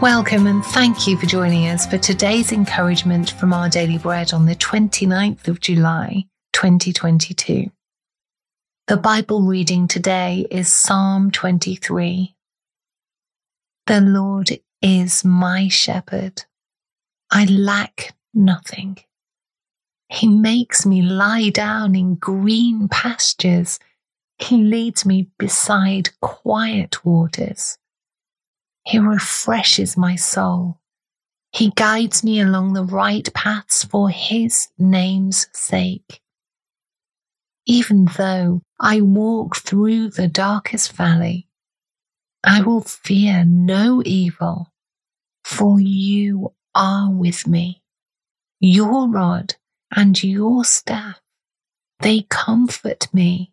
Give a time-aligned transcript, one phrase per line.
[0.00, 4.46] Welcome and thank you for joining us for today's encouragement from Our Daily Bread on
[4.46, 7.70] the 29th of July, 2022.
[8.86, 12.34] The Bible reading today is Psalm 23.
[13.88, 16.44] The Lord is my shepherd.
[17.30, 18.96] I lack nothing.
[20.08, 23.78] He makes me lie down in green pastures.
[24.38, 27.76] He leads me beside quiet waters.
[28.90, 30.80] He refreshes my soul.
[31.52, 36.20] He guides me along the right paths for his name's sake.
[37.66, 41.46] Even though I walk through the darkest valley,
[42.42, 44.72] I will fear no evil,
[45.44, 47.84] for you are with me.
[48.58, 49.54] Your rod
[49.94, 51.20] and your staff,
[52.00, 53.52] they comfort me.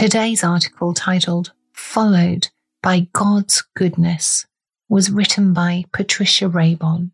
[0.00, 2.48] Today's article, titled Followed
[2.82, 4.46] by God's Goodness,
[4.88, 7.10] was written by Patricia Raybon.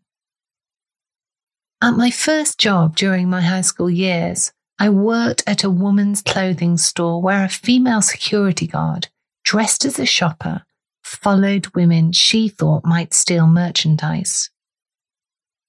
[1.81, 6.77] At my first job during my high school years, I worked at a woman's clothing
[6.77, 9.09] store where a female security guard,
[9.43, 10.63] dressed as a shopper,
[11.03, 14.49] followed women she thought might steal merchandise.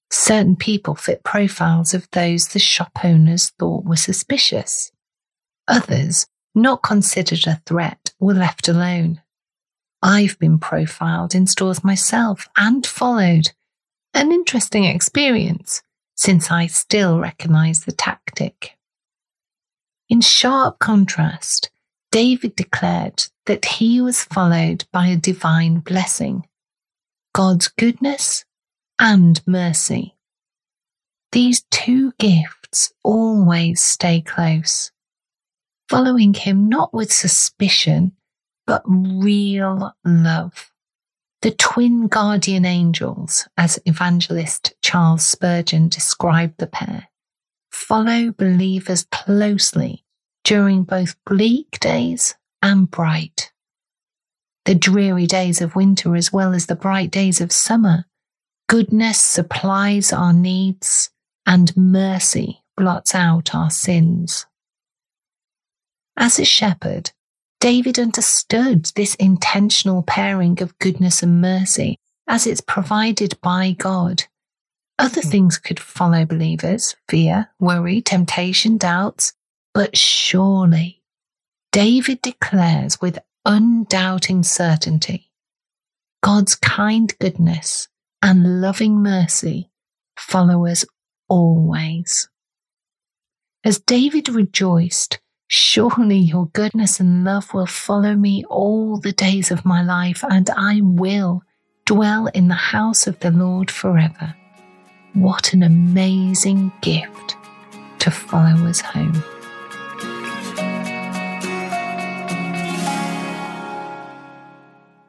[0.09, 4.93] Certain people fit profiles of those the shop owners thought were suspicious.
[5.67, 9.21] Others not considered a threat, were left alone.
[10.01, 13.51] I've been profiled in stores myself and followed.
[14.13, 15.81] An interesting experience,
[16.15, 18.77] since I still recognize the tactic.
[20.09, 21.69] In sharp contrast,
[22.11, 26.47] David declared that he was followed by a divine blessing,
[27.35, 28.45] God's goodness
[28.97, 30.15] and mercy.
[31.31, 34.91] These two gifts always stay close
[35.89, 38.11] following him not with suspicion,
[38.67, 40.71] but real love.
[41.41, 47.07] The twin guardian angels, as evangelist Charles Spurgeon described the pair,
[47.71, 50.05] follow believers closely
[50.43, 53.51] during both bleak days and bright.
[54.65, 58.05] The dreary days of winter as well as the bright days of summer,
[58.67, 61.09] goodness supplies our needs
[61.47, 64.45] and mercy blots out our sins.
[66.21, 67.11] As a shepherd,
[67.61, 71.97] David understood this intentional pairing of goodness and mercy
[72.27, 74.25] as it's provided by God.
[74.99, 75.29] Other hmm.
[75.29, 79.31] things could follow believers fear, worry, temptation, doubts.
[79.73, 81.01] But surely,
[81.71, 85.31] David declares with undoubting certainty
[86.21, 87.87] God's kind goodness
[88.21, 89.71] and loving mercy
[90.17, 90.83] follow us
[91.29, 92.27] always.
[93.63, 95.19] As David rejoiced
[95.51, 100.47] Surely your goodness and love will follow me all the days of my life, and
[100.51, 101.41] I will
[101.85, 104.35] dwell in the house of the Lord forever.
[105.13, 107.35] What an amazing gift
[107.97, 109.23] to follow us home.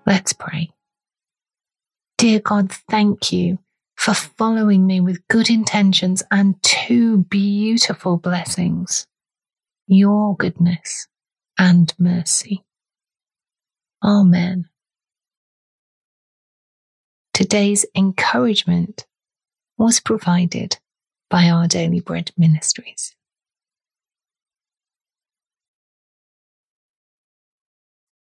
[0.07, 0.71] Let's pray.
[2.17, 3.59] Dear God, thank you
[3.95, 9.07] for following me with good intentions and two beautiful blessings
[9.91, 11.09] your goodness
[11.59, 12.65] and mercy.
[14.05, 14.67] Amen.
[17.35, 19.07] Today's encouragement
[19.77, 20.79] was provided
[21.29, 23.17] by Our Daily Bread Ministries.